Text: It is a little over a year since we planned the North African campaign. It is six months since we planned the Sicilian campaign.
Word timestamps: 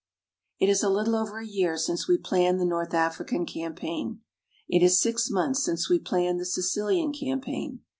It 0.59 0.67
is 0.67 0.81
a 0.81 0.89
little 0.89 1.15
over 1.15 1.37
a 1.37 1.45
year 1.45 1.77
since 1.77 2.07
we 2.07 2.17
planned 2.17 2.59
the 2.59 2.65
North 2.65 2.91
African 2.95 3.45
campaign. 3.45 4.21
It 4.67 4.81
is 4.81 4.99
six 4.99 5.29
months 5.29 5.63
since 5.63 5.91
we 5.91 5.99
planned 5.99 6.39
the 6.39 6.45
Sicilian 6.47 7.13
campaign. 7.13 7.81